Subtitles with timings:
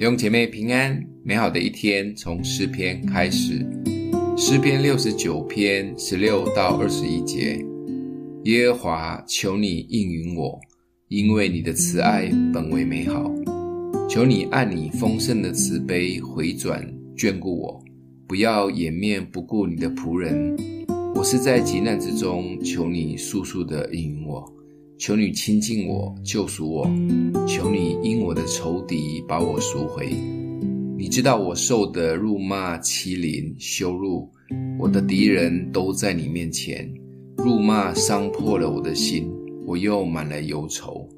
[0.00, 3.66] 弟兄姐妹平安，美好的一天从诗篇开始。
[4.34, 7.62] 诗篇六十九篇十六到二十一节：
[8.44, 10.58] 耶和华，求你应允我，
[11.08, 13.30] 因为你的慈爱本为美好。
[14.08, 16.82] 求你按你丰盛的慈悲回转
[17.14, 17.84] 眷顾我，
[18.26, 20.56] 不要掩面不顾你的仆人。
[21.14, 24.50] 我是在急难之中，求你速速的应允我。
[25.00, 26.86] 求你亲近我，救赎我；
[27.48, 30.14] 求你因我的仇敌把我赎回。
[30.98, 34.30] 你知道我受的辱骂、欺凌、羞辱，
[34.78, 36.86] 我的敌人都在你面前。
[37.38, 39.26] 辱骂伤破了我的心，
[39.64, 41.08] 我又满了忧愁。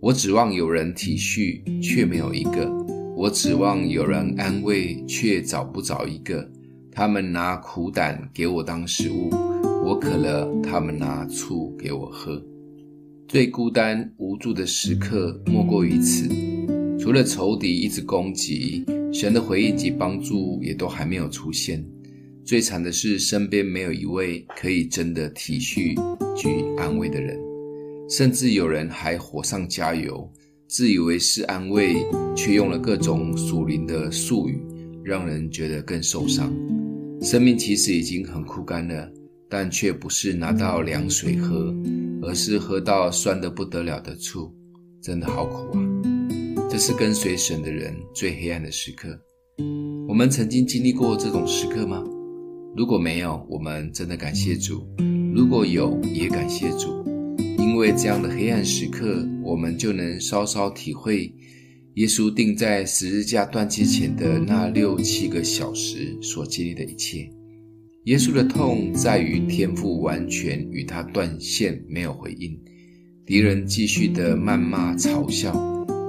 [0.00, 2.68] 我指望有人体恤，却没有一个；
[3.16, 6.44] 我指望有人安慰，却找不着一个。
[6.90, 9.30] 他们拿苦胆给我当食物，
[9.84, 12.42] 我渴了，他们拿醋给我喝。
[13.30, 16.28] 最孤单无助的时刻莫过于此，
[16.98, 21.80] 除了仇敌一直攻击，神的回应及帮助也都还没有出现。
[22.44, 25.94] 最惨的是，身边没有一位可以真的体恤
[26.34, 27.38] 及安慰的人，
[28.08, 30.28] 甚至有人还火上加油，
[30.66, 32.04] 自以为是安慰，
[32.34, 34.60] 却用了各种属灵的术语，
[35.04, 36.52] 让人觉得更受伤。
[37.22, 39.08] 生命其实已经很枯干了，
[39.48, 41.72] 但却不是拿到凉水喝。
[42.22, 44.54] 而是喝到酸得不得了的醋，
[45.02, 45.80] 真的好苦啊！
[46.70, 49.08] 这是跟随神的人最黑暗的时刻。
[50.08, 52.02] 我们曾经经历过这种时刻吗？
[52.76, 54.86] 如果没有，我们真的感谢主；
[55.34, 57.04] 如果有，也感谢主，
[57.58, 61.34] 因为这样的黑暗时刻，我们就能稍稍体会
[61.94, 67.28] 耶稣定在十字架断气前的那六七个小时所经历的一切。
[68.04, 72.58] 耶稣的痛在于天父完全与他断线，没有回应。
[73.26, 75.52] 敌人继续的谩骂嘲笑，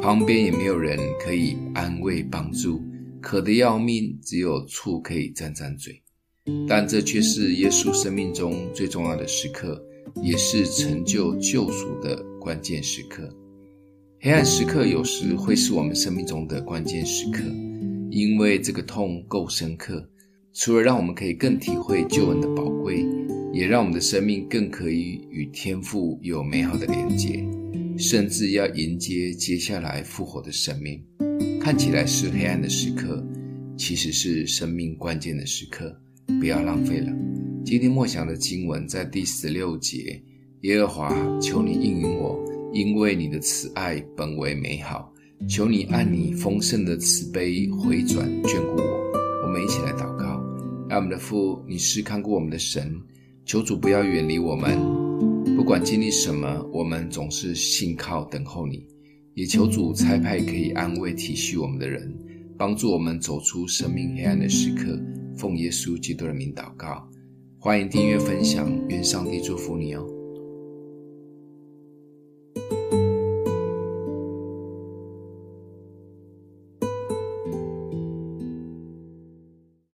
[0.00, 2.80] 旁边也没有人可以安慰帮助，
[3.20, 6.00] 渴得要命，只有醋可以沾沾嘴。
[6.68, 9.84] 但这却是耶稣生命中最重要的时刻，
[10.22, 13.28] 也是成就救赎的关键时刻。
[14.20, 17.42] 黑暗时刻有时会是我们生命中的关键时刻，
[18.12, 20.08] 因为这个痛够深刻。
[20.52, 23.06] 除了让我们可以更体会救恩的宝贵，
[23.52, 27.44] 也让我们的生命更可以与天父有美好的连结，
[27.96, 31.00] 甚至要迎接接下来复活的生命。
[31.60, 33.24] 看起来是黑暗的时刻，
[33.76, 35.96] 其实是生命关键的时刻，
[36.40, 37.12] 不要浪费了。
[37.64, 40.20] 今天默想的经文在第十六节：
[40.62, 45.12] 耶和华，求你应允我，因为你的慈爱本为美好。
[45.48, 48.99] 求你按你丰盛的慈悲回转眷顾我。
[50.92, 50.96] 我们一起来祷告。
[50.96, 53.00] 爱我们的父，你是看过我们的神，
[53.44, 54.76] 求主不要远离我们。
[55.56, 58.84] 不管经历什么，我们总是信靠等候你。
[59.34, 62.12] 也求主差派可以安慰体恤我们的人，
[62.58, 64.98] 帮助我们走出生命黑暗的时刻。
[65.36, 67.08] 奉耶稣基督的名祷告，
[67.58, 70.19] 欢迎订阅分享，愿上帝祝福你哦。